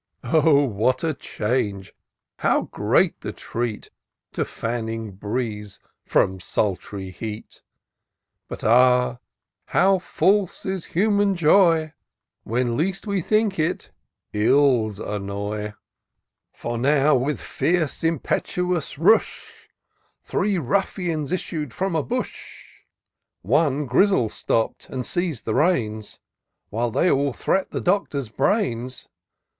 [0.23, 0.63] Oh!
[0.65, 1.93] what a change,
[2.37, 3.91] how great the treat,
[4.33, 7.61] To fanning breeze from sultry heat!
[8.47, 9.19] But, ah!
[9.67, 11.93] how false is human joy!
[12.43, 13.91] When least we think it,
[14.33, 15.75] ills annoy:
[16.51, 19.69] For now, with fierce impetuous rush,
[20.23, 22.85] Three ruffians issued from a bush;
[23.43, 26.19] One Grizzle stopp'd, and seiz'd the reins.
[26.71, 29.07] While they all threat the Doctor's brains.